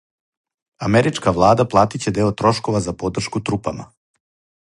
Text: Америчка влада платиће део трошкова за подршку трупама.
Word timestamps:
Америчка 0.87 1.33
влада 1.35 1.67
платиће 1.75 2.15
део 2.19 2.33
трошкова 2.43 2.83
за 2.87 2.95
подршку 3.05 3.43
трупама. 3.51 3.87